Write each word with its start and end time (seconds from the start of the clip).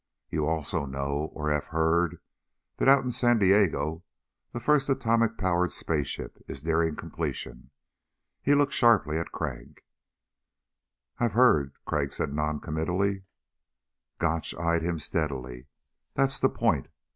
You 0.31 0.47
also 0.47 0.87
know, 0.87 1.29
or 1.35 1.51
have 1.51 1.67
heard, 1.67 2.19
that 2.77 2.87
out 2.87 3.03
in 3.03 3.11
San 3.11 3.37
Diego 3.37 4.03
the 4.51 4.59
first 4.59 4.89
atom 4.89 5.35
powered 5.35 5.71
spaceship 5.71 6.39
is 6.47 6.63
nearing 6.63 6.95
completion." 6.95 7.69
He 8.41 8.55
looked 8.55 8.73
sharply 8.73 9.19
at 9.19 9.31
Crag. 9.31 9.83
"I've 11.19 11.33
heard," 11.33 11.73
Crag 11.85 12.13
said 12.13 12.33
noncommittally. 12.33 13.25
Gotch 14.17 14.55
eyed 14.55 14.81
him 14.81 14.97
steadily. 14.97 15.67
"That's 16.15 16.39
the 16.39 16.49
point. 16.49 16.87